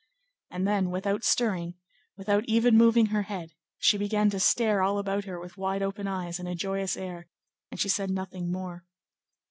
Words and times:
And 0.49 0.67
then, 0.67 0.89
without 0.89 1.23
stirring, 1.23 1.75
without 2.17 2.43
even 2.47 2.75
moving 2.75 3.05
her 3.13 3.21
head, 3.21 3.53
she 3.77 3.99
began 3.99 4.31
to 4.31 4.39
stare 4.39 4.81
all 4.81 4.97
about 4.97 5.25
her 5.25 5.39
with 5.39 5.57
wide 5.57 5.83
open 5.83 6.07
eyes 6.07 6.39
and 6.39 6.47
a 6.47 6.55
joyous 6.55 6.97
air, 6.97 7.27
and 7.69 7.79
she 7.79 7.87
said 7.89 8.09
nothing 8.09 8.51
more. 8.51 8.83